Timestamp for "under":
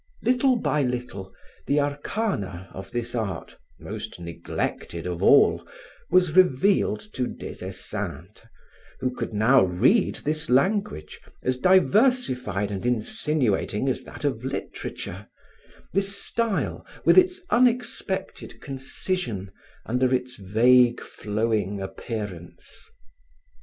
19.85-20.11